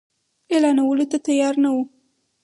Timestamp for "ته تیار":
1.11-1.55